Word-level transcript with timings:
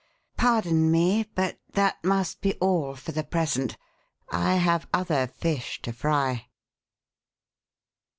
Pardon 0.35 0.89
me, 0.89 1.27
but 1.35 1.59
that 1.73 2.03
must 2.03 2.41
be 2.41 2.55
all 2.55 2.95
for 2.95 3.11
the 3.11 3.23
present. 3.23 3.77
I 4.31 4.55
have 4.55 4.89
other 4.91 5.27
fish 5.27 5.79
to 5.83 5.93
fry." 5.93 6.47